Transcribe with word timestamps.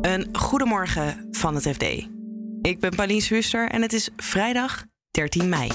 Een 0.00 0.28
goedemorgen 0.32 1.28
van 1.30 1.54
het 1.54 1.68
FD. 1.68 1.82
Ik 2.62 2.80
ben 2.80 2.90
Pauline 2.90 3.20
Swuster 3.20 3.68
en 3.68 3.82
het 3.82 3.92
is 3.92 4.08
vrijdag 4.16 4.84
13 5.10 5.48
mei. 5.48 5.70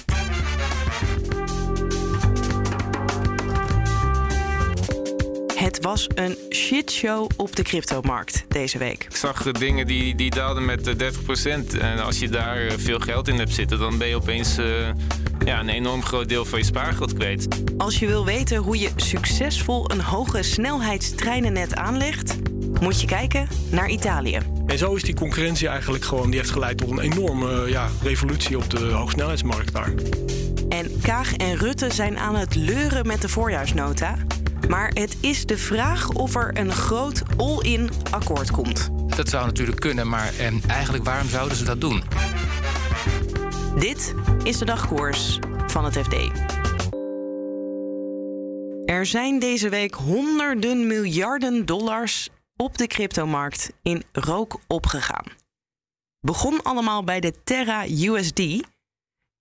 Het 5.56 5.82
was 5.82 6.08
een 6.16 6.38
shitshow 6.50 7.30
op 7.38 7.56
de 7.56 7.64
cryptomarkt 7.64 8.46
deze 8.48 8.78
week. 8.78 9.04
Ik 9.04 9.16
zag 9.16 9.52
dingen 9.52 9.88
die, 9.88 10.16
die 10.16 10.30
daalden 10.30 10.66
met 10.66 10.88
eh, 10.88 11.12
30%. 11.76 11.80
En 11.80 12.04
als 12.04 12.20
je 12.20 12.30
daar 12.30 12.68
eh, 12.68 12.74
veel 12.78 13.00
geld 13.00 13.28
in 13.28 13.38
hebt 13.38 13.54
zitten, 13.54 13.80
dan 13.80 13.98
ben 13.98 14.08
je 14.08 14.16
opeens 14.16 14.58
eh, 14.58 14.66
ja, 15.46 15.60
een 15.60 15.70
enorm 15.70 16.04
groot 16.04 16.30
deel 16.30 16.46
van 16.46 16.60
je 16.60 16.66
spaargeld 16.66 17.14
kwijt. 17.14 17.48
Als 17.78 18.00
je 18.00 18.08
wil 18.08 18.26
weten 18.26 18.58
hoe 18.58 18.80
je 18.80 18.90
succesvol 18.96 19.92
een 19.92 20.02
hoge 20.02 20.44
snelheidstreinennet 20.44 21.76
aanlegt, 21.76 22.36
moet 22.82 23.02
je 23.02 23.08
kijken 23.08 23.48
naar 23.72 23.90
Italië. 23.90 24.40
En 24.66 24.78
zo 24.78 24.96
is 24.96 25.04
die 25.04 25.16
concurrentie 25.16 25.68
eigenlijk 25.68 26.06
gewoon, 26.06 26.30
die 26.30 26.40
heeft 26.40 26.52
geleid 26.52 26.78
tot 26.78 26.90
een 26.90 27.00
enorme 27.00 27.70
ja, 27.70 27.88
revolutie 28.02 28.58
op 28.58 28.70
de 28.70 28.86
hoogsnelheidsmarkt 28.86 29.74
daar. 29.74 29.94
En 30.70 31.02
Kaag 31.02 31.36
en 31.36 31.58
Rutte 31.58 31.94
zijn 31.94 32.18
aan 32.18 32.36
het 32.36 32.56
leuren 32.56 33.08
met 33.08 33.22
de 33.22 33.30
voorjaarsnota. 33.30 34.16
Maar 34.70 34.92
het 34.94 35.18
is 35.20 35.46
de 35.46 35.58
vraag 35.58 36.10
of 36.10 36.36
er 36.36 36.58
een 36.58 36.72
groot 36.72 37.22
all-in 37.38 37.90
akkoord 38.12 38.52
komt. 38.52 38.90
Dat 39.16 39.30
zou 39.30 39.46
natuurlijk 39.46 39.80
kunnen, 39.80 40.10
maar 40.10 40.34
en 40.40 40.62
eigenlijk 40.68 41.04
waarom 41.04 41.28
zouden 41.28 41.58
ze 41.58 41.64
dat 41.64 41.82
doen? 41.82 42.04
Dit 43.80 44.14
is 44.44 44.58
de 44.58 44.66
dagkoers 44.66 45.40
van 45.68 45.86
het 45.86 45.98
FD. 45.98 46.16
Er 48.86 49.06
zijn 49.06 49.40
deze 49.40 49.70
week 49.70 49.94
honderden 49.94 50.88
miljarden 50.88 51.66
dollars 51.66 52.30
op 52.58 52.78
de 52.78 52.88
cryptomarkt 52.88 53.72
in 53.82 54.04
rook 54.12 54.60
opgegaan. 54.68 55.26
Begon 56.20 56.62
allemaal 56.64 57.04
bij 57.04 57.20
de 57.20 57.34
Terra 57.44 57.86
USD. 57.88 58.42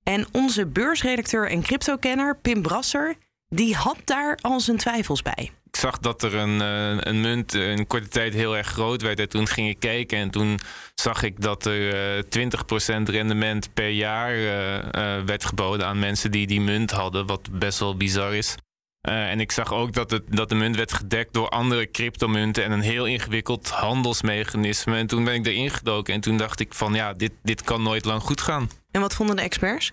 En 0.02 0.26
onze 0.32 0.66
beursredacteur 0.66 1.50
en 1.50 1.62
cryptokenner 1.62 2.36
Pim 2.36 2.62
Brasser, 2.62 3.16
die 3.48 3.74
had 3.74 3.96
daar 4.04 4.38
al 4.40 4.60
zijn 4.60 4.76
twijfels 4.76 5.22
bij. 5.22 5.50
Ik 5.64 5.76
zag 5.76 5.98
dat 5.98 6.22
er 6.22 6.34
een, 6.34 6.60
eh, 6.60 6.96
een 6.98 7.20
munt 7.20 7.54
in 7.54 7.86
korte 7.86 8.08
tijd 8.08 8.34
heel 8.34 8.56
erg 8.56 8.66
groot 8.66 9.02
werd. 9.02 9.18
En 9.18 9.28
toen 9.28 9.46
ging 9.46 9.68
ik 9.68 9.78
kijken 9.78 10.18
en 10.18 10.30
toen 10.30 10.58
zag 10.94 11.22
ik 11.22 11.40
dat 11.40 11.66
er 11.66 12.16
eh 12.16 12.22
20% 12.28 13.08
rendement 13.08 13.74
per 13.74 13.88
jaar 13.88 14.30
eh, 14.30 14.78
eh, 14.78 15.24
werd 15.24 15.44
geboden 15.44 15.86
aan 15.86 15.98
mensen 15.98 16.30
die 16.30 16.46
die 16.46 16.60
munt 16.60 16.90
hadden. 16.90 17.26
Wat 17.26 17.58
best 17.58 17.78
wel 17.78 17.96
bizar 17.96 18.34
is. 18.34 18.56
Eh, 19.04 19.30
en 19.30 19.40
ik 19.40 19.52
zag 19.52 19.72
ook 19.72 19.92
dat, 19.92 20.10
het, 20.10 20.22
dat 20.28 20.48
de 20.48 20.54
munt 20.54 20.76
werd 20.76 20.92
gedekt 20.92 21.32
door 21.32 21.48
andere 21.48 21.90
cryptomunten 21.90 22.64
en 22.64 22.70
een 22.70 22.80
heel 22.80 23.06
ingewikkeld 23.06 23.70
handelsmechanisme. 23.70 24.96
En 24.96 25.06
toen 25.06 25.24
ben 25.24 25.34
ik 25.34 25.46
erin 25.46 25.70
gedoken 25.70 26.14
en 26.14 26.20
toen 26.20 26.36
dacht 26.36 26.60
ik 26.60 26.74
van 26.74 26.94
ja, 26.94 27.12
dit, 27.12 27.32
dit 27.42 27.62
kan 27.62 27.82
nooit 27.82 28.04
lang 28.04 28.22
goed 28.22 28.40
gaan. 28.40 28.70
En 28.90 29.00
wat 29.00 29.14
vonden 29.14 29.36
de 29.36 29.42
experts? 29.42 29.92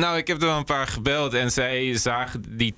Nou, 0.00 0.16
ik 0.16 0.26
heb 0.26 0.40
er 0.40 0.46
wel 0.46 0.56
een 0.56 0.64
paar 0.64 0.86
gebeld 0.86 1.34
en 1.34 1.50
zij 1.50 1.96
zagen 1.96 2.44
die 2.48 2.74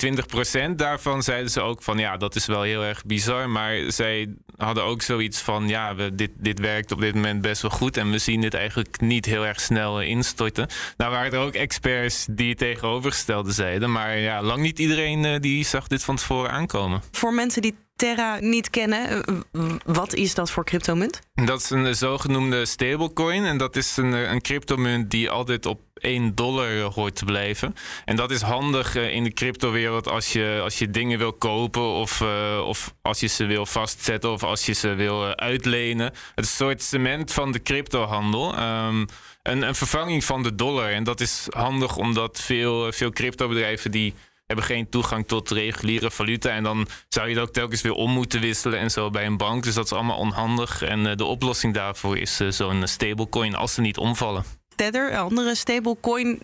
20% 0.70 0.74
daarvan, 0.76 1.22
zeiden 1.22 1.50
ze 1.50 1.60
ook 1.60 1.82
van 1.82 1.98
ja, 1.98 2.16
dat 2.16 2.34
is 2.34 2.46
wel 2.46 2.62
heel 2.62 2.82
erg 2.82 3.04
bizar. 3.04 3.50
Maar 3.50 3.76
zij 3.92 4.34
hadden 4.56 4.84
ook 4.84 5.02
zoiets 5.02 5.40
van 5.40 5.68
ja, 5.68 5.94
we, 5.94 6.14
dit, 6.14 6.30
dit 6.36 6.58
werkt 6.58 6.92
op 6.92 7.00
dit 7.00 7.14
moment 7.14 7.40
best 7.40 7.62
wel 7.62 7.70
goed 7.70 7.96
en 7.96 8.10
we 8.10 8.18
zien 8.18 8.40
dit 8.40 8.54
eigenlijk 8.54 9.00
niet 9.00 9.24
heel 9.24 9.46
erg 9.46 9.60
snel 9.60 10.00
instorten. 10.00 10.68
Nou 10.96 11.10
waren 11.10 11.32
er 11.32 11.38
ook 11.38 11.54
experts 11.54 12.26
die 12.30 12.48
het 12.48 12.58
tegenovergestelde 12.58 13.52
zeiden, 13.52 13.92
maar 13.92 14.18
ja, 14.18 14.42
lang 14.42 14.62
niet 14.62 14.78
iedereen 14.78 15.24
eh, 15.24 15.40
die 15.40 15.64
zag 15.64 15.86
dit 15.86 16.04
van 16.04 16.16
tevoren 16.16 16.50
aankomen. 16.50 17.02
Voor 17.10 17.34
mensen 17.34 17.62
die 17.62 17.74
Terra 17.96 18.38
niet 18.40 18.70
kennen, 18.70 19.24
eh, 19.24 19.62
wat 19.84 20.14
is 20.14 20.34
dat 20.34 20.50
voor 20.50 20.64
cryptomunt? 20.64 21.20
Dat 21.34 21.60
is 21.60 21.70
een 21.70 21.94
zogenoemde 21.94 22.66
stablecoin. 22.66 23.44
En 23.44 23.58
dat 23.58 23.76
is 23.76 23.96
een, 23.96 24.14
eh, 24.14 24.30
een 24.30 24.40
cryptomunt 24.40 25.10
die 25.10 25.30
altijd 25.30 25.66
op 25.66 25.80
1 25.94 26.34
dollar 26.34 26.78
eh, 26.78 26.84
hoort 26.84 27.16
te 27.16 27.24
blijven. 27.24 27.74
En 28.04 28.16
dat 28.16 28.30
is 28.30 28.40
handig 28.40 28.94
in 28.96 29.24
de 29.24 29.32
cryptowereld 29.32 30.08
als 30.08 30.32
je, 30.32 30.60
als 30.62 30.78
je 30.78 30.90
dingen 30.90 31.18
wil 31.18 31.32
kopen 31.32 31.82
of, 31.82 32.22
of 32.64 32.94
als 33.02 33.20
je 33.20 33.26
ze 33.26 33.44
wil 33.44 33.66
vastzetten 33.66 34.32
of 34.32 34.42
als 34.42 34.66
je 34.66 34.72
ze 34.72 34.94
wil 34.94 35.36
uitlenen. 35.36 36.06
Het 36.34 36.44
is 36.44 36.50
een 36.50 36.56
soort 36.56 36.82
cement 36.82 37.32
van 37.32 37.52
de 37.52 37.62
cryptohandel. 37.62 38.54
Ehm, 38.54 39.06
een, 39.42 39.62
een 39.62 39.74
vervanging 39.74 40.24
van 40.24 40.42
de 40.42 40.54
dollar. 40.54 40.90
En 40.90 41.04
dat 41.04 41.20
is 41.20 41.46
handig 41.50 41.96
omdat 41.96 42.40
veel, 42.40 42.92
veel 42.92 43.10
cryptobedrijven 43.10 43.90
die 43.90 44.14
hebben 44.46 44.64
geen 44.64 44.88
toegang 44.88 45.26
tot 45.26 45.50
reguliere 45.50 46.10
valuta. 46.10 46.50
En 46.50 46.62
dan 46.62 46.86
zou 47.08 47.28
je 47.28 47.34
het 47.34 47.42
ook 47.42 47.52
telkens 47.52 47.82
weer 47.82 47.92
om 47.92 48.10
moeten 48.10 48.40
wisselen 48.40 48.78
en 48.78 48.90
zo 48.90 49.10
bij 49.10 49.26
een 49.26 49.36
bank. 49.36 49.62
Dus 49.64 49.74
dat 49.74 49.84
is 49.84 49.92
allemaal 49.92 50.18
onhandig. 50.18 50.82
En 50.82 51.06
eh, 51.06 51.16
de 51.16 51.24
oplossing 51.24 51.74
daarvoor 51.74 52.18
is 52.18 52.40
eh, 52.40 52.48
zo'n 52.50 52.86
stablecoin 52.86 53.54
als 53.54 53.74
ze 53.74 53.80
niet 53.80 53.96
omvallen. 53.96 54.44
Tether, 54.76 55.12
een 55.12 55.18
andere 55.18 55.54
stablecoin, 55.54 56.42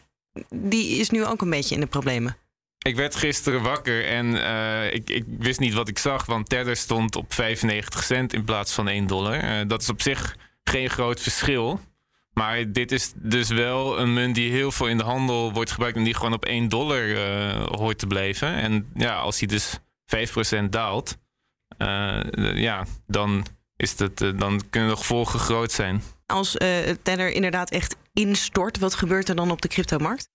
die 0.48 0.98
is 0.98 1.10
nu 1.10 1.24
ook 1.24 1.40
een 1.40 1.50
beetje 1.50 1.74
in 1.74 1.80
de 1.80 1.86
problemen. 1.86 2.36
Ik 2.82 2.96
werd 2.96 3.16
gisteren 3.16 3.62
wakker 3.62 4.06
en 4.06 4.44
eh, 4.44 4.94
ik, 4.94 5.10
ik 5.10 5.24
wist 5.38 5.60
niet 5.60 5.74
wat 5.74 5.88
ik 5.88 5.98
zag, 5.98 6.26
want 6.26 6.48
Tether 6.48 6.76
stond 6.76 7.16
op 7.16 7.32
95 7.32 8.02
cent 8.02 8.32
in 8.32 8.44
plaats 8.44 8.72
van 8.72 8.88
1 8.88 9.06
dollar. 9.06 9.66
Dat 9.66 9.82
is 9.82 9.88
op 9.88 10.02
zich 10.02 10.36
geen 10.64 10.90
groot 10.90 11.20
verschil. 11.20 11.80
Maar 12.40 12.72
dit 12.72 12.92
is 12.92 13.12
dus 13.16 13.48
wel 13.48 13.98
een 13.98 14.12
munt 14.12 14.34
die 14.34 14.50
heel 14.50 14.72
veel 14.72 14.88
in 14.88 14.98
de 14.98 15.04
handel 15.04 15.52
wordt 15.52 15.70
gebruikt 15.70 15.96
en 15.96 16.04
die 16.04 16.14
gewoon 16.14 16.32
op 16.32 16.44
1 16.44 16.68
dollar 16.68 17.10
eh, 17.10 17.66
hoort 17.66 17.98
te 17.98 18.06
blijven. 18.06 18.54
En 18.54 18.90
ja, 18.94 19.18
als 19.18 19.38
die 19.38 19.48
dus 19.48 19.78
5% 20.04 20.68
daalt, 20.70 21.18
eh, 21.78 22.20
ja, 22.54 22.86
dan, 23.06 23.46
is 23.76 23.96
dat, 23.96 24.20
eh, 24.20 24.38
dan 24.38 24.62
kunnen 24.70 24.90
de 24.90 24.96
gevolgen 24.96 25.40
groot 25.40 25.72
zijn. 25.72 26.02
Als 26.26 26.52
Tether 27.02 27.30
inderdaad 27.30 27.70
echt 27.70 27.96
instort, 28.12 28.78
wat 28.78 28.94
gebeurt 28.94 29.28
er 29.28 29.36
dan 29.36 29.50
op 29.50 29.62
de 29.62 29.68
cryptomarkt? 29.68 30.28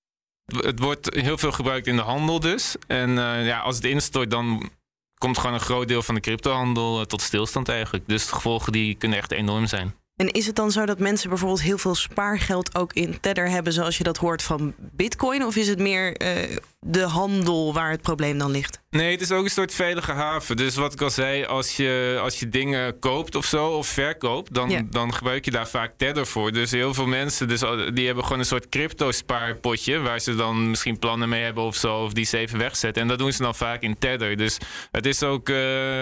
Het 0.45 0.79
wordt 0.79 1.15
heel 1.15 1.37
veel 1.37 1.51
gebruikt 1.51 1.87
in 1.87 1.95
de 1.95 2.01
handel 2.01 2.39
dus. 2.39 2.75
En 2.87 3.11
ja, 3.43 3.59
als 3.59 3.75
het 3.75 3.85
instort, 3.85 4.31
dan 4.31 4.69
komt 5.17 5.37
gewoon 5.37 5.53
een 5.53 5.59
groot 5.59 5.87
deel 5.87 6.01
van 6.01 6.15
de 6.15 6.21
cryptohandel 6.21 7.05
tot 7.05 7.21
stilstand 7.21 7.69
eigenlijk. 7.69 8.07
Dus 8.07 8.25
de 8.25 8.33
gevolgen 8.33 8.71
die 8.71 8.95
kunnen 8.95 9.17
echt 9.17 9.31
enorm 9.31 9.67
zijn. 9.67 9.95
En 10.15 10.31
is 10.31 10.45
het 10.45 10.55
dan 10.55 10.71
zo 10.71 10.85
dat 10.85 10.99
mensen 10.99 11.29
bijvoorbeeld 11.29 11.61
heel 11.61 11.77
veel 11.77 11.95
spaargeld 11.95 12.75
ook 12.75 12.93
in 12.93 13.19
Tether 13.19 13.49
hebben, 13.49 13.73
zoals 13.73 13.97
je 13.97 14.03
dat 14.03 14.17
hoort 14.17 14.41
van 14.43 14.73
Bitcoin? 14.77 15.45
Of 15.45 15.55
is 15.55 15.67
het 15.67 15.79
meer 15.79 16.15
eh, 16.15 16.57
de 16.79 17.01
handel 17.01 17.73
waar 17.73 17.91
het 17.91 18.01
probleem 18.01 18.37
dan 18.37 18.51
ligt? 18.51 18.81
Nee, 18.89 19.11
het 19.11 19.21
is 19.21 19.31
ook 19.31 19.43
een 19.43 19.49
soort 19.49 19.73
veilige 19.73 20.11
haven. 20.11 20.57
Dus 20.57 20.75
wat 20.75 20.93
ik 20.93 21.01
al 21.01 21.09
zei, 21.09 21.45
als 21.45 21.75
je, 21.77 22.19
als 22.21 22.39
je 22.39 22.49
dingen 22.49 22.99
koopt 22.99 23.35
of 23.35 23.45
zo, 23.45 23.67
of 23.67 23.87
verkoopt, 23.87 24.53
dan, 24.53 24.69
Ja. 24.69 24.81
dan 24.89 25.13
gebruik 25.13 25.45
je 25.45 25.51
daar 25.51 25.67
vaak 25.67 25.93
Tether 25.97 26.27
voor. 26.27 26.51
Dus 26.51 26.71
heel 26.71 26.93
veel 26.93 27.07
mensen 27.07 27.47
dus, 27.47 27.59
die 27.93 28.05
hebben 28.05 28.23
gewoon 28.23 28.39
een 28.39 28.45
soort 28.45 28.69
crypto-spaarpotje, 28.69 29.99
waar 29.99 30.19
ze 30.19 30.35
dan 30.35 30.69
misschien 30.69 30.99
plannen 30.99 31.29
mee 31.29 31.43
hebben 31.43 31.63
of 31.63 31.75
zo, 31.75 32.03
of 32.03 32.13
die 32.13 32.25
ze 32.25 32.37
even 32.37 32.57
wegzetten. 32.57 33.01
En 33.01 33.07
dat 33.07 33.17
doen 33.19 33.33
ze 33.33 33.41
dan 33.41 33.55
vaak 33.55 33.81
in 33.81 33.97
Tether. 33.97 34.37
Dus 34.37 34.57
het 34.91 35.05
is 35.05 35.23
ook, 35.23 35.49
eh, 35.49 35.55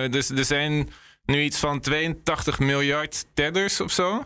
dus 0.10 0.30
er 0.30 0.46
zijn 0.46 0.90
nu 1.26 1.42
iets 1.42 1.58
van 1.60 1.80
82 1.80 2.60
miljard 2.60 3.26
Tethers 3.34 3.80
of 3.82 3.92
zo. 3.92 4.26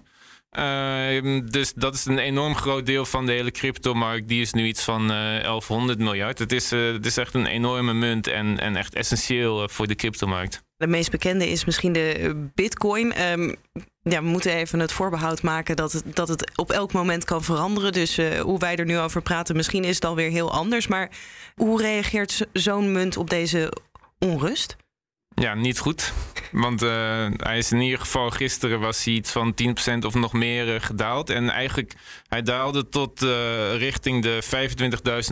Eh, 0.50 1.42
dus 1.46 1.74
dat 1.74 1.94
is 1.94 2.06
een 2.06 2.18
enorm 2.18 2.56
groot 2.56 2.86
deel 2.86 3.06
van 3.06 3.26
de 3.26 3.32
hele 3.32 3.52
cryptomarkt. 3.52 4.28
Die 4.28 4.42
is 4.42 4.54
nu 4.54 4.66
iets 4.66 4.84
van 4.84 5.02
eh 5.12 5.42
1100 5.42 6.00
miljard. 6.00 6.40
Het 6.40 6.52
is, 6.52 6.72
eh, 6.72 6.86
het 6.92 7.06
is 7.06 7.18
echt 7.18 7.34
een 7.34 7.46
enorme 7.46 7.94
munt 7.94 8.28
en, 8.28 8.60
en 8.60 8.76
echt 8.76 8.96
essentieel 8.96 9.64
eh, 9.64 9.70
voor 9.70 9.88
de 9.88 9.96
cryptomarkt. 9.96 10.62
De 10.78 10.88
meest 10.88 11.12
bekende 11.12 11.50
is 11.50 11.66
misschien 11.66 11.94
de 11.94 12.12
eh, 12.14 12.32
Bitcoin. 12.54 13.14
Ehm, 13.14 13.54
ja, 14.02 14.22
we 14.22 14.28
moeten 14.28 14.52
even 14.54 14.80
het 14.80 14.92
voorbehoud 14.92 15.42
maken 15.42 15.76
dat 15.76 15.92
het, 15.92 16.04
dat 16.16 16.28
het 16.28 16.52
op 16.56 16.72
elk 16.72 16.92
moment 16.94 17.24
kan 17.26 17.44
veranderen. 17.44 17.92
Dus 17.92 18.18
eh, 18.18 18.40
hoe 18.40 18.60
wij 18.60 18.76
er 18.76 18.86
nu 18.86 18.98
over 19.00 19.22
praten, 19.22 19.56
misschien 19.56 19.84
is 19.84 19.96
het 19.96 20.06
alweer 20.06 20.30
heel 20.30 20.52
anders. 20.52 20.88
Maar 20.88 21.10
hoe 21.56 21.82
reageert 21.82 22.32
zo- 22.32 22.46
zo'n 22.54 22.92
munt 22.92 23.18
op 23.18 23.30
deze 23.30 23.74
onrust? 24.20 24.76
Ja, 25.42 25.54
niet 25.54 25.80
goed. 25.80 26.14
Want 26.52 26.82
eh, 26.82 27.28
hij 27.38 27.58
is 27.58 27.72
in 27.72 27.82
ieder 27.82 28.00
geval 28.00 28.30
gisteren 28.30 28.80
was 28.80 29.04
hij 29.04 29.14
iets 29.14 29.32
van 29.32 29.54
10% 30.02 30.06
of 30.06 30.14
nog 30.14 30.34
meer 30.34 30.76
eh, 30.76 30.82
gedaald. 30.82 31.30
En 31.30 31.50
eigenlijk, 31.50 31.94
hij 32.28 32.42
daalde 32.42 32.90
tot 32.90 33.22
eh, 33.22 33.78
richting 33.78 34.24
de 34.24 34.44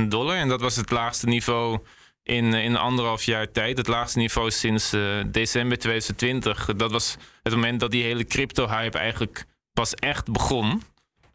25.000 0.01 0.07
dollar. 0.07 0.35
En 0.35 0.47
dat 0.47 0.61
was 0.61 0.75
het 0.75 0.91
laagste 0.91 1.27
niveau 1.27 1.79
in, 2.23 2.53
in 2.53 2.75
anderhalf 2.75 3.23
jaar 3.23 3.51
tijd. 3.51 3.77
Het 3.77 3.87
laagste 3.87 4.17
niveau 4.17 4.51
sinds 4.51 4.89
december 5.27 5.77
2020. 5.77 6.75
Dat 6.75 6.91
was 6.91 7.17
het 7.43 7.53
moment 7.53 7.79
dat 7.79 7.91
die 7.91 8.03
hele 8.03 8.25
crypto-hype 8.25 8.97
eigenlijk 8.97 9.45
pas 9.73 9.93
echt 9.93 10.31
begon. 10.31 10.81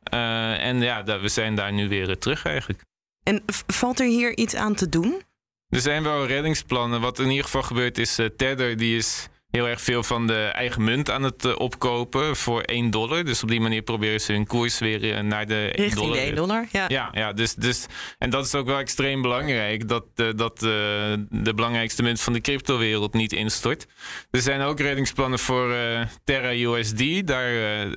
En 0.03 0.81
ja, 0.81 1.21
we 1.21 1.29
zijn 1.29 1.55
daar 1.55 1.73
nu 1.73 1.89
weer 1.89 2.19
terug 2.19 2.45
eigenlijk. 2.45 2.83
En 3.23 3.43
valt 3.67 4.01
er 4.01 4.07
hier 4.07 4.37
iets 4.37 4.55
aan 4.55 4.75
te 4.75 4.89
doen? 4.89 5.23
Er 5.71 5.81
zijn 5.81 6.03
wel 6.03 6.27
reddingsplannen. 6.27 7.01
Wat 7.01 7.19
in 7.19 7.29
ieder 7.29 7.45
geval 7.45 7.63
gebeurt 7.63 7.99
is, 7.99 8.19
eh 8.19 8.27
Tether 8.37 8.77
die 8.77 8.97
is 8.97 9.29
heel 9.51 9.69
erg 9.69 9.81
veel 9.81 10.03
van 10.03 10.27
de 10.27 10.45
eigen 10.45 10.85
munt 10.85 11.11
aan 11.11 11.23
het 11.23 11.45
eh, 11.45 11.59
opkopen 11.59 12.37
voor 12.37 12.61
1 12.63 12.91
dollar. 12.91 13.25
Dus 13.25 13.43
op 13.43 13.49
die 13.49 13.61
manier 13.61 13.83
proberen 13.83 14.21
ze 14.21 14.33
hun 14.33 14.47
koers 14.47 14.79
weer 14.79 15.13
eh, 15.13 15.23
naar 15.23 15.47
de 15.47 15.55
1 15.55 15.65
Richting 15.65 15.95
dollar. 15.95 16.13
de 16.13 16.21
1 16.21 16.35
dollar. 16.35 16.67
Ja. 16.73 16.85
Ja, 16.89 17.09
ja 17.13 17.33
dus, 17.33 17.55
dus, 17.55 17.87
en 18.19 18.31
dat 18.31 18.47
is 18.47 18.55
ook 18.55 18.67
wel 18.67 18.79
extreem 18.79 19.23
belangrijk. 19.23 19.89
Dat, 19.89 20.05
dat 20.37 20.59
de 20.59 21.53
belangrijkste 21.55 22.03
munt 22.03 22.21
van 22.21 22.33
de 22.33 22.41
cryptowereld 22.41 23.15
niet 23.15 23.33
instort. 23.33 23.87
Er 24.31 24.41
zijn 24.41 24.61
ook 24.61 24.81
reddingsplannen 24.81 25.39
voor 25.39 25.75
Terra 26.25 26.53
USD. 26.53 27.27
Daar, 27.27 27.53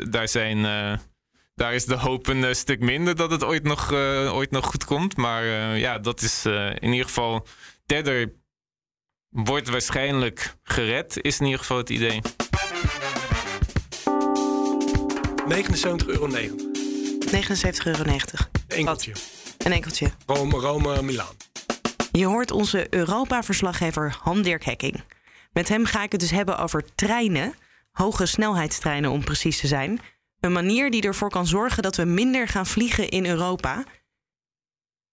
daar, 0.10 0.28
zijn, 0.28 0.66
daar 1.64 1.74
is 1.74 1.86
de 1.86 1.96
hoop 1.96 2.28
een 2.28 2.44
eh, 2.44 2.54
stuk 2.54 2.80
minder 2.80 3.16
dat 3.16 3.32
het 3.32 3.44
ooit 3.44 3.64
nog, 3.64 3.92
eh, 3.92 4.36
ooit 4.36 4.52
nog 4.52 4.66
goed 4.66 4.86
komt. 4.86 5.18
Maar 5.18 5.44
eh, 5.44 5.80
ja, 5.80 6.00
dat 6.00 6.22
is 6.22 6.46
eh, 6.46 6.70
in 6.70 6.92
ieder 6.92 7.06
geval. 7.06 7.48
Tether 7.86 8.34
wordt 9.30 9.70
waarschijnlijk 9.70 10.56
gered, 10.64 11.18
is 11.22 11.40
in 11.40 11.46
ieder 11.46 11.60
geval 11.60 11.78
het 11.78 11.90
idee. 11.90 12.22
79,90 12.22 12.28
euro. 16.06 16.30
79,90 16.30 16.36
euro. 17.84 18.04
Enkeltje. 18.68 19.12
Een 19.58 19.72
enkeltje. 19.72 20.12
Rome, 20.26 20.58
Rome, 20.58 21.02
Milaan. 21.02 21.36
Je 22.12 22.26
hoort 22.26 22.52
onze 22.52 22.88
Europa-verslaggever 22.90 24.18
Han-Dirk 24.22 24.64
Hekking. 24.64 25.04
Met 25.52 25.70
hem 25.70 25.86
ga 25.86 26.04
ik 26.04 26.12
het 26.12 26.22
dus 26.22 26.32
hebben 26.32 26.58
over 26.58 26.96
treinen, 26.96 27.54
hoge 27.92 28.26
snelheidstreinen 28.26 29.12
om 29.12 29.24
precies 29.24 29.60
te 29.60 29.68
zijn. 29.68 30.00
Een 30.44 30.52
manier 30.52 30.92
die 30.92 31.02
ervoor 31.02 31.30
kan 31.30 31.48
zorgen 31.48 31.84
dat 31.84 31.96
we 31.96 32.04
minder 32.04 32.48
gaan 32.48 32.66
vliegen 32.66 33.10
in 33.10 33.26
Europa. 33.26 33.84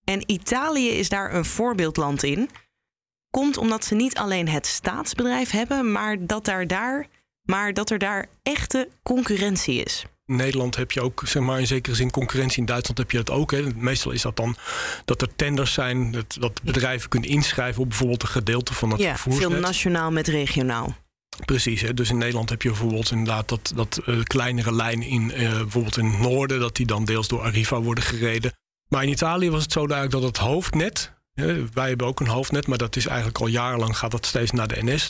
En 0.05 0.23
Italië 0.31 0.89
is 0.89 1.09
daar 1.09 1.35
een 1.35 1.45
voorbeeldland 1.45 2.23
in. 2.23 2.51
Komt 3.31 3.57
omdat 3.57 3.85
ze 3.85 3.95
niet 3.95 4.17
alleen 4.17 4.49
het 4.49 4.67
staatsbedrijf 4.67 5.51
hebben, 5.51 5.93
maar 5.93 6.27
dat, 6.27 6.45
daar, 6.45 6.67
daar, 6.67 7.07
maar 7.43 7.73
dat 7.73 7.91
er 7.91 7.99
daar 7.99 8.27
echte 8.43 8.89
concurrentie 9.03 9.83
is. 9.83 10.05
In 10.27 10.37
Nederland 10.37 10.77
heb 10.77 10.93
je 10.93 11.01
ook, 11.01 11.23
zeg 11.25 11.43
maar, 11.43 11.59
in 11.59 11.67
zekere 11.67 11.95
zin 11.95 12.11
concurrentie. 12.11 12.59
In 12.59 12.67
Duitsland 12.67 12.99
heb 12.99 13.11
je 13.11 13.17
dat 13.17 13.31
ook. 13.31 13.51
Hè. 13.51 13.75
Meestal 13.75 14.13
is 14.13 14.23
dat 14.23 14.37
dan 14.37 14.57
dat 15.05 15.23
er 15.23 15.37
tenders 15.37 15.73
zijn, 15.73 16.11
dat, 16.11 16.37
dat 16.41 16.63
bedrijven 16.63 17.09
kunnen 17.09 17.31
inschrijven 17.31 17.83
op 17.83 17.89
bijvoorbeeld 17.89 18.23
een 18.23 18.29
gedeelte 18.29 18.75
van 18.75 18.91
het 18.91 19.01
Ja, 19.01 19.17
veel 19.17 19.51
nationaal 19.51 20.11
met 20.11 20.29
regionaal. 20.29 20.97
Precies, 21.45 21.81
hè. 21.81 21.95
dus 21.95 22.11
in 22.11 22.19
Nederland 22.19 22.51
heb 22.51 22.63
je 22.63 22.69
bijvoorbeeld 22.69 23.11
inderdaad 23.11 23.49
dat, 23.49 23.73
dat 23.75 24.01
eh, 24.07 24.23
kleinere 24.23 24.73
lijn 24.73 25.03
in 25.03 25.33
eh, 25.33 25.57
bijvoorbeeld 25.57 25.97
in 25.97 26.07
het 26.07 26.21
noorden, 26.21 26.61
dat 26.61 26.77
die 26.77 26.87
dan 26.87 27.05
deels 27.05 27.29
door 27.29 27.41
Arriva 27.41 27.81
worden 27.81 28.05
gereden. 28.05 28.53
Maar 28.89 29.03
in 29.03 29.09
Italië 29.09 29.51
was 29.51 29.63
het 29.63 29.73
zo 29.73 29.87
duidelijk 29.87 30.23
dat 30.23 30.29
het 30.29 30.37
hoofdnet, 30.37 31.13
hè, 31.33 31.71
wij 31.73 31.89
hebben 31.89 32.07
ook 32.07 32.21
een 32.21 32.27
hoofdnet, 32.27 32.67
maar 32.67 32.79
dat 32.79 32.97
is 32.97 33.07
eigenlijk 33.07 33.39
al 33.39 33.47
jarenlang 33.47 33.97
gaat 33.97 34.11
dat 34.11 34.27
steeds 34.27 34.51
naar 34.51 34.69
de 34.69 34.85
NS. 34.85 35.09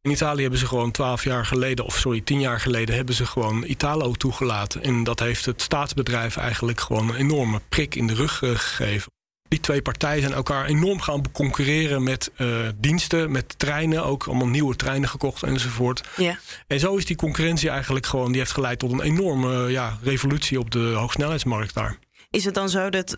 In 0.00 0.12
Italië 0.12 0.40
hebben 0.40 0.60
ze 0.60 0.66
gewoon 0.66 0.90
twaalf 0.90 1.24
jaar 1.24 1.46
geleden, 1.46 1.84
of 1.84 1.96
sorry, 1.96 2.20
tien 2.20 2.40
jaar 2.40 2.60
geleden, 2.60 2.94
hebben 2.94 3.14
ze 3.14 3.26
gewoon 3.26 3.64
Italo 3.64 4.12
toegelaten. 4.12 4.82
En 4.82 5.04
dat 5.04 5.20
heeft 5.20 5.44
het 5.44 5.62
staatsbedrijf 5.62 6.36
eigenlijk 6.36 6.80
gewoon 6.80 7.08
een 7.08 7.16
enorme 7.16 7.60
prik 7.68 7.94
in 7.94 8.06
de 8.06 8.14
rug 8.14 8.42
eh, 8.42 8.50
gegeven. 8.50 9.12
Die 9.48 9.60
twee 9.60 9.82
partijen 9.82 10.22
zijn 10.22 10.34
elkaar 10.34 10.66
enorm 10.66 11.00
gaan 11.00 11.32
concurreren 11.32 12.02
met 12.02 12.30
eh, 12.36 12.48
diensten, 12.76 13.30
met 13.30 13.58
treinen, 13.58 14.04
ook 14.04 14.26
allemaal 14.26 14.46
nieuwe 14.46 14.76
treinen 14.76 15.08
gekocht 15.08 15.42
enzovoort. 15.42 16.08
Ja. 16.16 16.38
En 16.66 16.80
zo 16.80 16.96
is 16.96 17.04
die 17.04 17.16
concurrentie 17.16 17.70
eigenlijk 17.70 18.06
gewoon, 18.06 18.28
die 18.28 18.40
heeft 18.40 18.52
geleid 18.52 18.78
tot 18.78 18.92
een 18.92 19.02
enorme 19.02 19.70
ja, 19.70 19.98
revolutie 20.02 20.58
op 20.58 20.70
de 20.70 20.78
hoogsnelheidsmarkt 20.78 21.74
daar. 21.74 21.98
Is 22.30 22.44
het 22.44 22.54
dan 22.54 22.68
zo 22.68 22.90
dat 22.90 23.16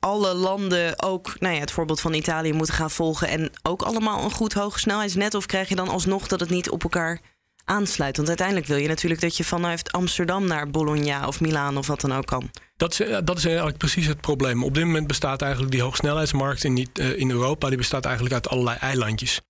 alle 0.00 0.34
landen 0.34 1.02
ook 1.02 1.40
nou 1.40 1.54
ja, 1.54 1.60
het 1.60 1.70
voorbeeld 1.70 2.00
van 2.00 2.14
Italië 2.14 2.52
moeten 2.52 2.74
gaan 2.74 2.90
volgen 2.90 3.28
en 3.28 3.50
ook 3.62 3.82
allemaal 3.82 4.24
een 4.24 4.30
goed 4.30 4.52
hoge 4.52 4.78
snelheidsnet? 4.78 5.34
Of 5.34 5.46
krijg 5.46 5.68
je 5.68 5.74
dan 5.76 5.88
alsnog 5.88 6.28
dat 6.28 6.40
het 6.40 6.50
niet 6.50 6.70
op 6.70 6.82
elkaar 6.82 7.20
aansluit? 7.66 8.16
Want 8.16 8.28
uiteindelijk 8.28 8.66
wil 8.66 8.76
je 8.76 8.88
natuurlijk 8.88 9.20
dat 9.20 9.36
je 9.36 9.44
vanuit 9.44 9.92
Amsterdam 9.92 10.46
naar 10.46 10.70
Bologna 10.70 11.26
of 11.26 11.40
Milaan 11.40 11.76
of 11.76 11.86
wat 11.86 12.00
dan 12.00 12.12
ook 12.12 12.26
kan. 12.26 12.50
Dat 12.76 12.92
is, 12.92 13.00
eh, 13.00 13.18
dat 13.24 13.38
is 13.38 13.44
eigenlijk 13.44 13.78
precies 13.78 14.06
het 14.06 14.20
probleem. 14.20 14.64
Op 14.64 14.74
dit 14.74 14.84
moment 14.84 15.06
bestaat 15.06 15.42
eigenlijk 15.42 15.72
die 15.72 15.82
hoogsnelheidsmarkt 15.82 16.64
in, 16.64 16.72
niet, 16.72 16.98
eh, 16.98 17.18
in 17.18 17.30
Europa, 17.30 17.68
die 17.68 17.76
bestaat 17.76 18.04
eigenlijk 18.04 18.34
uit 18.34 18.48
allerlei 18.48 18.76
eilandjes. 18.80 19.40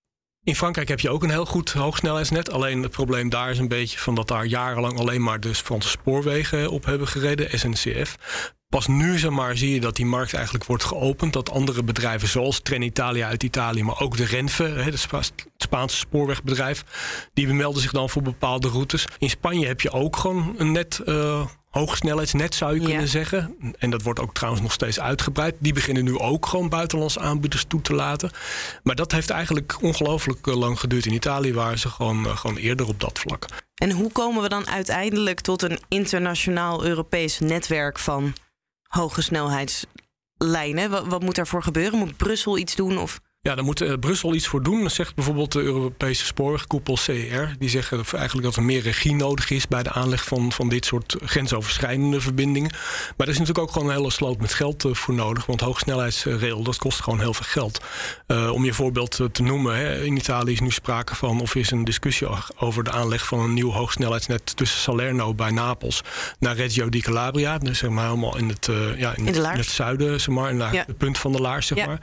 In 0.46 0.56
Frankrijk 0.56 0.88
heb 0.88 1.00
je 1.00 1.10
ook 1.10 1.22
een 1.22 1.30
heel 1.30 1.46
goed 1.46 1.72
hoogsnelheidsnet. 1.72 2.50
Alleen 2.50 2.82
het 2.82 2.90
probleem 2.90 3.28
daar 3.28 3.50
is 3.50 3.58
een 3.58 3.68
beetje 3.68 3.98
van 3.98 4.14
dat 4.14 4.28
daar 4.28 4.44
jarenlang 4.44 4.98
alleen 4.98 5.22
maar 5.22 5.40
de 5.40 5.54
Franse 5.54 5.88
spoorwegen 5.88 6.70
op 6.70 6.84
hebben 6.84 7.08
gereden, 7.08 7.58
SNCF. 7.58 8.16
Pas 8.68 8.86
nu 8.86 9.18
zeg 9.18 9.30
maar, 9.30 9.56
zie 9.56 9.70
je 9.70 9.80
dat 9.80 9.96
die 9.96 10.06
markt 10.06 10.34
eigenlijk 10.34 10.64
wordt 10.64 10.84
geopend. 10.84 11.32
Dat 11.32 11.50
andere 11.50 11.82
bedrijven 11.82 12.28
zoals 12.28 12.60
Trenitalia 12.60 13.28
uit 13.28 13.42
Italië, 13.42 13.82
maar 13.82 14.00
ook 14.00 14.16
de 14.16 14.24
Renfe, 14.24 14.64
het 14.64 14.98
Spa 14.98 15.20
Spaanse 15.56 15.96
spoorwegbedrijf, 15.96 16.84
die 17.34 17.52
melden 17.52 17.82
zich 17.82 17.92
dan 17.92 18.10
voor 18.10 18.22
bepaalde 18.22 18.68
routes. 18.68 19.04
In 19.18 19.30
Spanje 19.30 19.66
heb 19.66 19.80
je 19.80 19.90
ook 19.90 20.16
gewoon 20.16 20.54
een 20.58 20.72
net. 20.72 21.00
Uh, 21.06 21.46
hoogsnelheidsnet 21.78 22.54
zou 22.54 22.80
je 22.80 22.86
kunnen 22.86 23.08
zeggen. 23.08 23.56
En 23.78 23.90
dat 23.90 24.02
wordt 24.02 24.20
ook 24.20 24.34
trouwens 24.34 24.62
nog 24.62 24.72
steeds 24.72 25.00
uitgebreid. 25.00 25.54
Die 25.58 25.72
beginnen 25.72 26.04
nu 26.04 26.18
ook 26.18 26.46
gewoon 26.46 26.68
buitenlandse 26.68 27.20
aanbieders 27.20 27.64
toe 27.68 27.80
te 27.80 27.94
laten. 27.94 28.30
Maar 28.82 28.94
dat 28.94 29.12
heeft 29.12 29.30
eigenlijk 29.30 29.76
ongelooflijk 29.80 30.46
eh, 30.46 30.56
lang 30.56 30.80
geduurd. 30.80 31.06
In 31.06 31.12
Italië 31.12 31.54
waren 31.54 31.78
ze 31.78 31.88
gewoon, 31.88 32.26
eh, 32.26 32.36
gewoon 32.36 32.56
eerder 32.56 32.88
op 32.88 33.00
dat 33.00 33.18
vlak. 33.18 33.46
En 33.74 33.90
hoe 33.90 34.12
komen 34.12 34.42
we 34.42 34.48
dan 34.48 34.68
uiteindelijk 34.68 35.40
tot 35.40 35.62
een 35.62 35.78
internationaal 35.88 36.84
Europees 36.84 37.38
netwerk 37.38 37.98
van 37.98 38.34
hoge 38.96 39.22
snelheidslijnen? 39.22 40.90
Wat, 40.90 41.06
wat 41.06 41.22
moet 41.22 41.34
daarvoor 41.34 41.62
gebeuren? 41.62 41.98
Moet 41.98 42.16
Brussel 42.16 42.58
iets 42.58 42.74
doen? 42.74 42.98
Of 42.98 43.20
Ja, 43.46 43.54
daar 43.54 43.64
moet 43.64 43.80
eh, 43.80 43.92
Brussel 44.00 44.34
iets 44.34 44.46
voor 44.46 44.62
doen. 44.62 44.82
Dat 44.82 44.92
zegt 44.92 45.14
bijvoorbeeld 45.14 45.52
de 45.52 45.60
Europese 45.62 46.24
spoorwegkoepel 46.24 46.96
CER. 46.96 47.54
Die 47.58 47.68
zeggen 47.68 48.04
eigenlijk 48.12 48.46
dat 48.46 48.56
er 48.56 48.62
meer 48.62 48.80
regie 48.82 49.14
nodig 49.14 49.50
is 49.50 49.68
bij 49.68 49.82
de 49.82 49.92
aanleg 49.92 50.24
van, 50.24 50.52
van 50.52 50.68
dit 50.68 50.84
soort 50.84 51.16
grensoverschrijdende 51.24 52.20
verbindingen. 52.20 52.70
Maar 53.16 53.26
er 53.26 53.32
is 53.32 53.38
natuurlijk 53.38 53.66
ook 53.66 53.72
gewoon 53.72 53.88
een 53.88 53.96
hele 53.96 54.10
sloot 54.10 54.40
met 54.40 54.54
geld 54.54 54.84
eh, 54.84 54.94
voor 54.94 55.14
nodig. 55.14 55.46
Want 55.46 55.60
hoogsnelheidsrail, 55.60 56.62
dat 56.62 56.78
kost 56.78 57.00
gewoon 57.00 57.20
heel 57.20 57.34
veel 57.34 57.46
geld. 57.48 57.80
Eh, 58.26 58.50
om 58.52 58.64
je 58.64 58.72
voorbeeld 58.74 59.20
te 59.32 59.42
noemen, 59.42 59.76
hè, 59.76 60.02
in 60.04 60.16
Italië 60.16 60.52
is 60.52 60.60
nu 60.60 60.70
sprake 60.70 61.14
van, 61.14 61.40
of 61.40 61.54
is 61.54 61.70
een 61.70 61.84
discussie 61.84 62.26
over 62.58 62.84
de 62.84 62.90
aanleg 62.90 63.26
van 63.26 63.38
een 63.40 63.54
nieuw 63.54 63.70
hoogsnelheidsnet 63.70 64.56
tussen 64.56 64.80
Salerno 64.80 65.34
bij 65.34 65.50
Napels 65.50 66.00
naar 66.38 66.56
Reggio 66.56 66.88
di 66.88 67.00
Calabria. 67.00 67.58
Dus 67.58 67.78
zeg 67.78 67.90
maar 67.90 68.04
helemaal 68.08 68.36
in 68.36 68.48
het, 68.48 68.68
ja, 68.96 69.14
in, 69.16 69.26
In 69.26 69.32
de 69.32 69.46
het, 69.48 69.66
zuiden, 69.66 70.20
zeg 70.20 70.34
maar, 70.34 70.54
naar 70.54 70.74
Ja. 70.74 70.84
het 70.86 70.96
punt 70.98 71.18
van 71.18 71.32
de 71.32 71.40
laars, 71.40 71.66
zeg 71.66 71.78
Ja. 71.78 71.86
maar. 71.86 71.98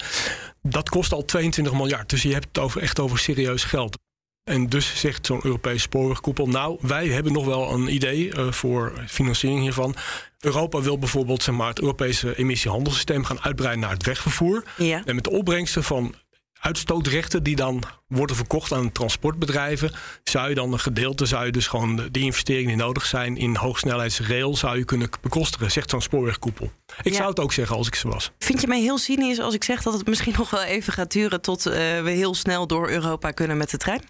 Dat 0.67 0.89
kost 0.89 1.13
al 1.13 1.25
22 1.25 1.73
miljard. 1.73 2.09
Dus 2.09 2.21
je 2.21 2.33
hebt 2.33 2.47
het 2.47 2.59
over, 2.59 2.81
echt 2.81 2.99
over 2.99 3.17
serieus 3.19 3.63
geld. 3.63 3.97
En 4.43 4.69
dus 4.69 4.99
zegt 4.99 5.25
zo'n 5.25 5.39
Europese 5.43 5.79
spoorwegkoepel... 5.79 6.47
nou, 6.47 6.77
wij 6.81 7.07
hebben 7.07 7.33
nog 7.33 7.45
wel 7.45 7.71
een 7.71 7.93
idee 7.93 8.33
eh, 8.33 8.51
voor 8.51 8.93
financiering 9.07 9.61
hiervan. 9.61 9.95
Europa 10.39 10.81
wil 10.81 10.99
bijvoorbeeld 10.99 11.43
zeg 11.43 11.55
maar, 11.55 11.67
het 11.67 11.79
Europese 11.79 12.37
emissiehandelssysteem 12.37 13.23
gaan 13.23 13.41
uitbreiden 13.41 13.81
naar 13.81 13.91
het 13.91 14.05
wegvervoer. 14.05 14.63
ja. 14.77 15.01
En 15.05 15.15
met 15.15 15.23
de 15.23 15.29
opbrengsten 15.29 15.83
van 15.83 16.15
uitstootrechten 16.63 17.43
die 17.43 17.55
dan 17.55 17.83
worden 18.07 18.35
verkocht 18.35 18.71
aan 18.71 18.91
transportbedrijven, 18.91 19.91
zou 20.23 20.49
je 20.49 20.55
dan 20.55 20.73
een 20.73 20.79
gedeelte, 20.79 21.25
zou 21.25 21.45
je 21.45 21.51
dus 21.51 21.67
gewoon 21.67 21.95
de, 21.95 22.11
de 22.11 22.19
investeringen 22.19 22.67
die 22.67 22.85
nodig 22.85 23.05
zijn 23.05 23.37
in 23.37 23.55
hoogsnelheidsrail, 23.55 24.55
zou 24.55 24.77
je 24.77 24.85
kunnen 24.85 25.09
bekostigen, 25.21 25.71
zegt 25.71 25.89
zo'n 25.89 26.01
spoorwegkoepel. 26.01 26.71
Ik 27.03 27.11
Ja. 27.11 27.17
zou 27.17 27.29
het 27.29 27.39
ook 27.39 27.53
zeggen 27.53 27.75
als 27.75 27.87
ik 27.87 27.95
ze 27.95 28.07
was. 28.07 28.31
Vind 28.39 28.61
je 28.61 28.67
mij 28.67 28.81
heel 28.81 28.97
cynisch 28.97 29.39
als 29.39 29.53
ik 29.53 29.63
zeg 29.63 29.81
dat 29.81 29.93
het 29.93 30.07
misschien 30.07 30.33
nog 30.37 30.49
wel 30.49 30.63
even 30.63 30.93
gaat 30.93 31.11
duren 31.11 31.41
tot 31.41 31.65
eh, 31.65 31.73
we 32.01 32.09
heel 32.09 32.33
snel 32.35 32.67
door 32.67 32.89
Europa 32.89 33.31
kunnen 33.31 33.57
met 33.57 33.69
de 33.69 33.77
trein? 33.77 34.01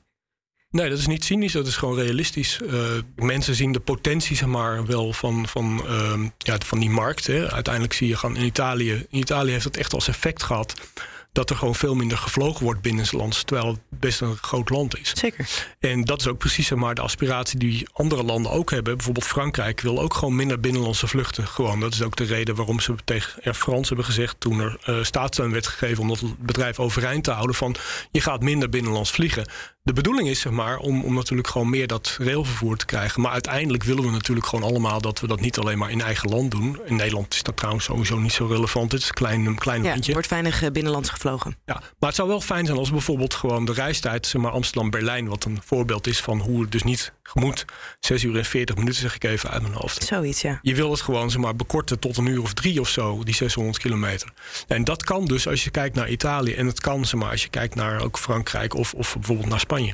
Nee, 0.70 0.90
dat 0.90 0.98
is 1.00 1.08
niet 1.08 1.24
cynisch, 1.26 1.52
dat 1.54 1.68
is 1.68 1.76
gewoon 1.76 1.96
realistisch. 1.96 2.62
Eh, 2.62 2.80
mensen 3.16 3.56
zien 3.56 3.72
de 3.72 3.80
potentie 3.80 4.36
zeg 4.36 4.48
maar, 4.48 4.86
wel 4.86 5.14
van, 5.14 5.48
van, 5.48 5.84
ehm, 5.88 6.28
ja, 6.38 6.58
van 6.66 6.80
die 6.80 6.90
markt. 6.90 7.28
Hè. 7.28 7.52
Uiteindelijk 7.52 7.94
zie 7.94 8.08
je 8.08 8.16
gewoon 8.18 8.36
in 8.38 8.46
Italië... 8.46 8.92
In 9.10 9.20
Italië 9.20 9.52
heeft 9.52 9.64
het 9.64 9.78
echt 9.78 9.94
als 9.94 10.08
effect 10.08 10.44
gehad... 10.44 10.74
dat 11.34 11.50
er 11.50 11.56
gewoon 11.56 11.76
veel 11.76 11.96
minder 11.96 12.18
gevlogen 12.18 12.64
wordt 12.64 12.82
binnenlands... 12.82 13.44
terwijl 13.44 13.68
het 13.68 13.80
best 13.90 14.22
een 14.22 14.38
groot 14.42 14.70
land 14.70 14.98
is. 15.00 15.12
Zeker. 15.16 15.50
En 15.80 16.04
dat 16.04 16.20
is 16.20 16.28
ook 16.28 16.38
precies 16.38 16.68
zeg 16.68 16.78
maar, 16.78 16.96
de 16.96 17.02
aspiratie 17.02 17.60
die 17.60 17.88
andere 17.94 18.24
landen 18.24 18.52
ook 18.52 18.72
hebben. 18.72 18.96
Bijvoorbeeld 18.96 19.26
Frankrijk 19.26 19.82
wil 19.82 20.00
ook 20.02 20.14
gewoon 20.14 20.36
minder 20.36 20.60
binnenlandse 20.60 21.08
vluchten. 21.08 21.48
Gewoon. 21.48 21.80
Dat 21.80 21.94
is 21.94 22.02
ook 22.02 22.16
de 22.16 22.24
reden 22.24 22.56
waarom 22.56 22.80
ze 22.80 22.96
tegen 23.04 23.44
Air 23.44 23.54
France 23.56 23.88
hebben 23.88 24.06
gezegd... 24.06 24.36
toen 24.40 24.60
er 24.60 24.78
eh 24.84 25.04
staatssteun 25.04 25.52
werd 25.52 25.68
gegeven 25.68 26.02
om 26.04 26.08
dat 26.08 26.24
bedrijf 26.40 26.80
overeind 26.80 27.24
te 27.24 27.32
houden... 27.32 27.56
van 27.56 27.76
je 28.12 28.22
gaat 28.22 28.42
minder 28.42 28.70
binnenlands 28.70 29.12
vliegen. 29.12 29.50
De 29.84 29.94
bedoeling 29.94 30.28
is 30.30 30.40
zeg 30.40 30.52
maar, 30.52 30.78
om, 30.78 31.04
om 31.04 31.14
natuurlijk 31.14 31.48
gewoon 31.48 31.70
meer 31.70 31.88
dat 31.88 32.18
railvervoer 32.20 32.78
te 32.78 32.86
krijgen. 32.86 33.22
Maar 33.22 33.32
uiteindelijk 33.32 33.84
willen 33.84 34.04
we 34.04 34.10
natuurlijk 34.10 34.48
gewoon 34.48 34.70
allemaal... 34.70 35.02
dat 35.02 35.20
we 35.20 35.28
dat 35.28 35.40
niet 35.40 35.58
alleen 35.58 35.78
maar 35.78 35.92
in 35.92 36.02
eigen 36.02 36.30
land 36.30 36.52
doen. 36.52 36.80
In 36.86 36.96
Nederland 36.96 37.34
is 37.34 37.44
dat 37.44 37.58
trouwens 37.58 37.86
sowieso 37.86 38.20
niet 38.20 38.34
zo 38.34 38.46
relevant. 38.46 38.92
Het 38.92 39.02
is 39.02 39.08
een 39.08 39.14
klein, 39.14 39.46
een 39.46 39.58
klein 39.58 39.84
Ja, 39.84 39.90
landje. 39.90 40.08
er 40.08 40.14
wordt 40.14 40.30
weinig 40.30 40.62
eh, 40.64 40.72
binnenlands 40.72 41.10
gevlogen. 41.24 41.58
Ja, 41.66 41.74
maar 41.74 42.10
het 42.10 42.16
zou 42.16 42.28
wel 42.28 42.42
fijn 42.42 42.66
zijn 42.66 42.78
als 42.78 42.92
bijvoorbeeld 42.92 43.34
gewoon 43.34 43.66
de 43.66 43.74
reistijd, 43.74 44.28
zeg 44.28 44.42
maar 44.42 44.52
Amsterdam-Berlijn, 44.52 45.28
wat 45.28 45.44
een 45.44 45.60
voorbeeld 45.64 46.08
is 46.08 46.20
van 46.20 46.40
hoe 46.40 46.62
het 46.62 46.72
dus 46.72 46.84
niet 46.84 47.14
moet. 47.34 47.66
6 48.00 48.24
uur 48.24 48.38
en 48.38 48.46
40 48.46 48.76
minuten 48.76 49.02
zeg 49.02 49.16
ik 49.16 49.24
even 49.24 49.50
uit 49.50 49.62
mijn 49.62 49.74
hoofd. 49.74 50.04
Zoiets, 50.04 50.42
ja. 50.42 50.60
Je 50.62 50.76
wil 50.76 50.92
het 50.92 51.02
gewoon 51.02 51.32
zeg 51.32 51.42
maar, 51.42 51.56
bekorten 51.56 52.00
tot 52.00 52.18
een 52.18 52.26
uur 52.26 52.42
of 52.42 52.54
drie 52.54 52.80
of 52.80 52.90
zo, 52.90 53.24
die 53.24 53.36
600 53.36 53.78
kilometer. 53.78 54.30
En 54.68 54.84
dat 54.84 55.04
kan 55.04 55.26
dus 55.26 55.48
als 55.48 55.64
je 55.64 55.70
kijkt 55.70 55.96
naar 55.96 56.10
Italië. 56.10 56.54
En 56.54 56.66
het 56.66 56.82
kan 56.82 57.06
zeg 57.06 57.20
maar, 57.20 57.32
als 57.32 57.44
je 57.44 57.50
kijkt 57.50 57.76
naar 57.76 58.02
ook 58.02 58.18
Frankrijk 58.18 58.74
of, 58.74 58.94
of 58.94 59.14
bijvoorbeeld 59.14 59.50
naar 59.50 59.60
Spanje. 59.60 59.94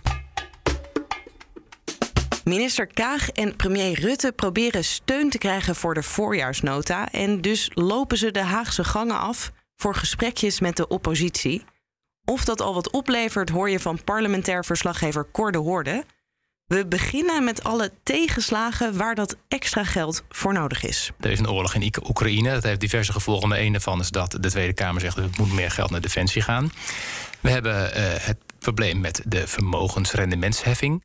Minister 2.44 2.88
Kaag 2.88 3.30
en 3.30 3.56
premier 3.56 4.00
Rutte 4.00 4.32
proberen 4.32 4.84
steun 4.84 5.30
te 5.30 5.38
krijgen 5.38 5.76
voor 5.76 5.94
de 5.94 6.04
voorjaarsnota. 6.04 7.12
En 7.12 7.42
dus 7.42 7.72
lopen 7.74 8.18
ze 8.18 8.32
de 8.32 8.44
Haagse 8.44 8.84
gangen 8.84 9.20
af 9.20 9.52
voor 9.82 9.96
gesprekjes 9.96 10.60
met 10.60 10.78
de 10.78 10.88
oppositie. 10.88 11.64
Of 12.26 12.46
dat 12.46 12.62
al 12.62 12.74
wat 12.74 12.90
oplevert, 12.90 13.50
hoor 13.50 13.70
je 13.70 13.80
van 13.80 14.04
parlementair 14.04 14.66
verslaggever 14.66 15.32
Cor 15.32 15.52
de 15.52 15.58
Hoorde. 15.58 16.04
We 16.66 16.86
beginnen 16.88 17.44
met 17.44 17.64
alle 17.64 17.92
tegenslagen 18.04 18.98
waar 18.98 19.16
dat 19.16 19.38
extra 19.48 19.84
geld 19.84 20.24
voor 20.30 20.54
nodig 20.54 20.84
is. 20.84 21.12
Er 21.20 21.32
is 21.32 21.40
een 21.40 21.50
oorlog 21.50 21.74
in 21.74 21.94
Oekraïne. 22.08 22.52
Dat 22.52 22.64
heeft 22.64 22.80
diverse 22.80 23.12
gevolgen. 23.12 23.50
Maar 23.50 23.60
een 23.60 23.72
daarvan 23.72 24.00
is 24.00 24.10
dat 24.10 24.38
de 24.40 24.50
Tweede 24.50 24.74
Kamer 24.74 25.02
zegt... 25.02 25.18
er 25.18 25.30
moet 25.38 25.54
meer 25.54 25.72
geld 25.72 25.90
naar 25.90 26.02
defensie 26.02 26.42
gaan. 26.42 26.72
We 27.40 27.50
hebben 27.50 27.74
uh, 27.74 28.14
het 28.18 28.38
probleem 28.60 29.00
met 29.00 29.22
de 29.26 29.48
vermogensrendementsheffing 29.48 31.04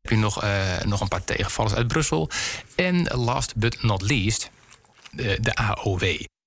heb 0.00 0.10
je 0.10 0.24
nog, 0.24 0.44
uh, 0.44 0.80
nog 0.80 1.00
een 1.00 1.08
paar 1.08 1.24
tegenvallers 1.24 1.74
uit 1.74 1.88
Brussel. 1.88 2.30
En 2.74 3.04
last 3.04 3.56
but 3.56 3.82
not 3.82 4.02
least, 4.02 4.50
de, 5.10 5.38
de 5.40 5.54
AOW. 5.54 6.02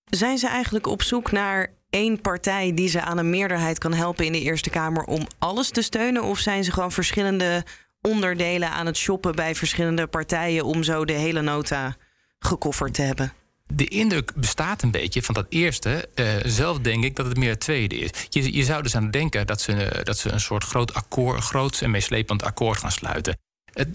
Zijn 0.09 0.37
ze 0.37 0.47
eigenlijk 0.47 0.87
op 0.87 1.01
zoek 1.01 1.31
naar 1.31 1.73
één 1.89 2.21
partij 2.21 2.73
die 2.73 2.89
ze 2.89 3.01
aan 3.01 3.17
een 3.17 3.29
meerderheid 3.29 3.77
kan 3.77 3.93
helpen 3.93 4.25
in 4.25 4.31
de 4.31 4.41
Eerste 4.41 4.69
Kamer 4.69 5.03
om 5.03 5.27
alles 5.39 5.69
te 5.69 5.81
steunen? 5.81 6.23
Of 6.23 6.39
zijn 6.39 6.63
ze 6.63 6.71
gewoon 6.71 6.91
verschillende 6.91 7.63
onderdelen 8.01 8.69
aan 8.69 8.85
het 8.85 8.97
shoppen 8.97 9.35
bij 9.35 9.55
verschillende 9.55 10.07
partijen 10.07 10.65
om 10.65 10.83
zo 10.83 11.05
de 11.05 11.13
hele 11.13 11.41
nota 11.41 11.95
gekofferd 12.39 12.93
te 12.93 13.01
hebben? 13.01 13.33
de 13.73 13.87
indruk 13.87 14.33
bestaat 14.35 14.81
een 14.81 14.91
beetje 14.91 15.23
van 15.23 15.33
dat 15.33 15.45
eerste. 15.49 16.09
Uh, 16.15 16.25
zelf 16.45 16.79
denk 16.79 17.03
ik 17.03 17.15
dat 17.15 17.25
het 17.25 17.37
meer 17.37 17.49
het 17.49 17.59
tweede 17.59 17.95
is. 17.95 18.09
Je, 18.29 18.55
je 18.55 18.63
zou 18.63 18.83
dus 18.83 18.95
aan 18.95 19.11
denken 19.11 19.47
dat 19.47 19.61
ze, 19.61 20.01
dat 20.03 20.17
ze 20.17 20.31
een 20.31 20.39
soort 20.39 20.63
groot 20.63 20.93
akkoord, 20.93 21.39
groots 21.39 21.81
en 21.81 21.91
meeslepend 21.91 22.43
akkoord 22.43 22.77
gaan 22.77 22.91
sluiten. 22.91 23.37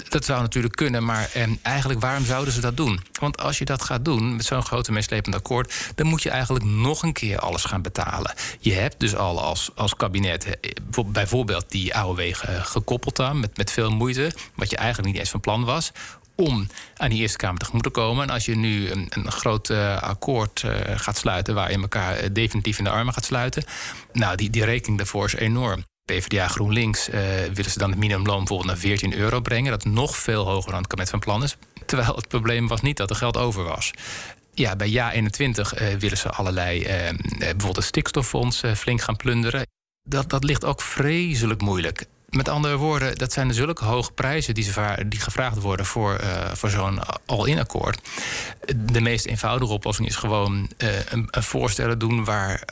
Dat 0.09 0.25
zou 0.25 0.41
natuurlijk 0.41 0.77
kunnen, 0.77 1.05
maar 1.05 1.31
eh, 1.33 1.43
eigenlijk 1.63 2.01
waarom 2.01 2.25
zouden 2.25 2.55
ze 2.55 2.61
dat 2.61 2.77
doen? 2.77 3.01
Want 3.21 3.39
als 3.39 3.59
je 3.59 3.65
dat 3.65 3.83
gaat 3.83 4.05
doen 4.05 4.37
met 4.37 4.45
zo'n 4.45 4.63
grote 4.63 4.93
meeslepend 4.93 5.35
akkoord, 5.35 5.75
dan 5.95 6.07
moet 6.07 6.23
je 6.23 6.31
eigenlijk 6.31 6.65
nog 6.65 7.03
een 7.03 7.13
keer 7.13 7.39
alles 7.39 7.65
gaan 7.65 7.83
betalen. 7.83 8.35
Je 8.59 8.73
hebt 8.73 9.01
dus 9.01 9.17
al 9.17 9.43
als, 9.43 9.71
als 9.75 9.97
kabinet 9.97 10.61
eh, 10.61 10.71
bijvoorbeeld 11.07 11.71
die 11.71 11.95
AOW 11.95 12.35
gekoppeld 12.63 13.21
aan 13.21 13.41
met, 13.41 13.57
met 13.57 13.71
veel 13.71 13.91
moeite, 13.91 14.33
wat 14.55 14.71
je 14.71 14.77
eigenlijk 14.77 15.09
niet 15.09 15.19
eens 15.19 15.31
van 15.31 15.41
plan 15.41 15.65
was 15.65 15.93
om 16.37 16.67
aan 16.97 17.11
die 17.11 17.21
Eerste 17.21 17.37
Kamer 17.37 17.59
tegemoet 17.59 17.83
te 17.83 17.91
komen. 17.91 18.23
En 18.23 18.31
als 18.31 18.45
je 18.45 18.57
nu 18.57 18.91
een, 18.91 19.07
een 19.11 19.31
groot 19.31 19.69
uh, 19.69 20.03
akkoord 20.03 20.65
gaat 20.95 21.17
sluiten... 21.17 21.55
waar 21.55 21.71
je 21.71 21.81
elkaar 21.81 22.33
definitief 22.33 22.79
in 22.79 22.85
de 22.85 22.91
armen 22.91 23.15
gaat 23.15 23.25
sluiten... 23.25 23.65
nou, 24.13 24.37
die, 24.37 24.51
die 24.51 24.65
rekening 24.65 24.99
daarvoor 24.99 25.25
is 25.25 25.35
enorm. 25.35 25.85
PvdA 26.05 26.49
GroenLinks 26.49 27.09
uh, 27.09 27.15
willen 27.53 27.71
ze 27.71 27.79
dan 27.79 27.91
het 27.91 27.99
minimumloon 27.99 28.39
bijvoorbeeld 28.39 28.69
naar 28.69 28.79
14 28.79 29.15
euro 29.15 29.41
brengen. 29.41 29.71
Dat 29.71 29.85
nog 29.85 30.17
veel 30.17 30.45
hoger 30.45 30.71
dan 30.71 30.79
het 30.79 30.87
kabinet 30.87 31.11
van 31.11 31.19
plan 31.19 31.43
is. 31.43 31.57
Terwijl 31.87 32.17
het 32.17 32.29
probleem 32.29 32.69
was 32.69 32.81
niet 32.81 32.97
dat 32.97 33.11
er 33.11 33.17
geld 33.17 33.37
over 33.37 33.65
was. 33.65 33.91
Ja, 34.55 34.77
bij 34.77 34.89
Ja 34.89 35.13
21 35.13 35.81
uh, 35.81 35.89
willen 35.95 36.19
ze 36.19 36.31
allerlei, 36.31 36.81
uh, 36.81 36.87
bijvoorbeeld 37.39 37.77
het 37.77 37.85
stikstoffonds 37.85 38.63
flink 38.77 39.01
gaan 39.01 39.17
plunderen. 39.17 39.67
Dat, 40.09 40.31
dat 40.31 40.45
ligt 40.45 40.65
ook 40.65 40.81
vreselijk 40.81 41.61
moeilijk. 41.61 42.05
Met 42.29 42.49
andere 42.49 42.77
woorden, 42.77 43.17
dat 43.17 43.33
zijn 43.33 43.55
zulke 43.55 43.85
hoge 43.85 44.13
prijzen 44.13 44.55
die, 44.55 44.65
ze, 44.65 45.05
die 45.07 45.21
gevraagd 45.21 45.61
worden 45.61 45.87
voor, 45.87 46.21
voor 46.53 46.71
zo'n 46.71 47.01
all-in 47.27 47.59
akkoord. 47.59 48.09
De 48.77 49.01
meest 49.01 49.27
eenvoudige 49.27 49.73
oplossing 49.73 50.09
is 50.09 50.17
gewoon 50.17 50.71
een, 50.77 51.29
een 51.31 51.43
voorstellen 51.43 51.99
doen 51.99 52.25
waar 52.25 52.65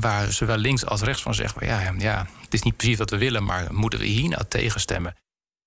waar 0.00 0.32
zowel 0.32 0.56
links 0.56 0.86
als 0.86 1.00
rechts 1.00 1.22
van 1.22 1.34
zeggen: 1.34 1.66
ja, 1.66 1.94
ja, 1.98 2.26
het 2.50 2.58
is 2.58 2.64
niet 2.64 2.76
precies 2.76 2.98
wat 2.98 3.10
we 3.10 3.18
willen, 3.18 3.44
maar 3.44 3.74
moeten 3.74 3.98
we 3.98 4.06
hier 4.06 4.28
nou 4.28 4.42
tegenstemmen? 4.48 5.14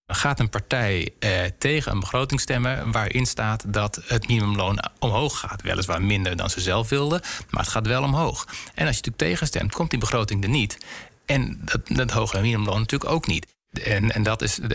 Gaat 0.06 0.40
een 0.40 0.50
partij 0.50 1.10
eh, 1.20 1.32
tegen 1.58 1.92
een 1.92 2.00
begroting 2.00 2.40
stemmen 2.40 2.92
waarin 2.92 3.26
staat 3.26 3.74
dat 3.74 4.02
het 4.06 4.28
minimumloon 4.28 4.80
omhoog 5.00 5.40
gaat? 5.40 5.62
Weliswaar 5.62 6.02
minder 6.02 6.36
dan 6.36 6.50
ze 6.50 6.62
zelf 6.62 6.90
wilden, 6.90 7.22
maar 7.50 7.62
het 7.62 7.72
gaat 7.72 7.88
wel 7.88 8.04
omhoog. 8.04 8.46
En 8.48 8.88
als 8.88 8.96
je 8.96 9.02
natuurlijk 9.02 9.18
tegenstemt, 9.18 9.74
komt 9.74 9.90
die 9.90 10.00
begroting 10.00 10.44
er 10.44 10.50
niet. 10.50 10.78
En 11.26 11.62
dat, 11.66 11.82
dat 11.88 12.12
hogere 12.12 12.42
minimumloon 12.42 12.80
natuurlijk 12.80 13.12
ook 13.12 13.28
niet. 13.28 13.48
En, 13.84 14.12
en 14.12 14.24
dat 14.24 14.42
is, 14.42 14.60
uh, 14.60 14.70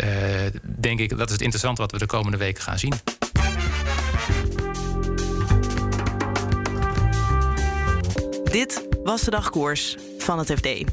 denk 0.63 1.01
ik, 1.01 1.09
dat 1.17 1.27
is 1.27 1.33
het 1.33 1.41
interessante 1.41 1.81
wat 1.81 1.93
we 1.93 1.99
de 1.99 2.07
komende 2.07 2.37
weken 2.37 2.63
gaan 2.63 2.79
zien. 2.79 2.95
Dit 8.51 8.87
was 9.05 9.23
de 9.23 9.31
dagkoers 9.31 9.97
van 10.19 10.39
het 10.39 10.53
FD. 10.53 10.85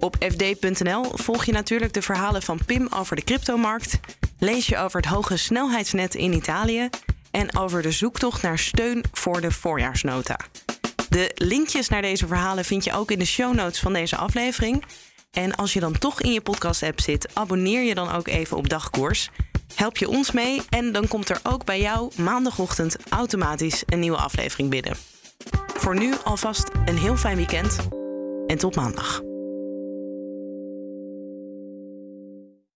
Op 0.00 0.16
fd.nl 0.18 1.04
volg 1.12 1.44
je 1.44 1.52
natuurlijk 1.52 1.92
de 1.92 2.02
verhalen 2.02 2.42
van 2.42 2.60
Pim 2.66 2.88
over 2.94 3.16
de 3.16 3.24
cryptomarkt, 3.24 4.00
lees 4.38 4.66
je 4.66 4.78
over 4.78 5.00
het 5.00 5.10
hoge 5.10 5.36
snelheidsnet 5.36 6.14
in 6.14 6.32
Italië 6.32 6.88
en 7.30 7.56
over 7.56 7.82
de 7.82 7.90
zoektocht 7.90 8.42
naar 8.42 8.58
steun 8.58 9.04
voor 9.12 9.40
de 9.40 9.50
voorjaarsnota. 9.50 10.36
De 11.08 11.30
linkjes 11.34 11.88
naar 11.88 12.02
deze 12.02 12.26
verhalen 12.26 12.64
vind 12.64 12.84
je 12.84 12.92
ook 12.92 13.10
in 13.10 13.18
de 13.18 13.24
show 13.24 13.54
notes 13.54 13.80
van 13.80 13.92
deze 13.92 14.16
aflevering. 14.16 14.84
En 15.30 15.54
als 15.54 15.72
je 15.72 15.80
dan 15.80 15.98
toch 15.98 16.20
in 16.20 16.32
je 16.32 16.40
podcast-app 16.40 17.00
zit, 17.00 17.34
abonneer 17.34 17.82
je 17.82 17.94
dan 17.94 18.12
ook 18.12 18.28
even 18.28 18.56
op 18.56 18.68
dagkoers. 18.68 19.30
Help 19.74 19.96
je 19.96 20.08
ons 20.08 20.30
mee 20.30 20.62
en 20.68 20.92
dan 20.92 21.08
komt 21.08 21.28
er 21.28 21.40
ook 21.42 21.64
bij 21.64 21.80
jou 21.80 22.12
maandagochtend 22.16 22.96
automatisch 23.08 23.82
een 23.86 24.00
nieuwe 24.00 24.18
aflevering 24.18 24.70
binnen. 24.70 24.96
Voor 25.74 25.98
nu 25.98 26.14
alvast 26.24 26.70
een 26.84 26.98
heel 26.98 27.16
fijn 27.16 27.36
weekend 27.36 27.78
en 28.46 28.58
tot 28.58 28.76
maandag. 28.76 29.29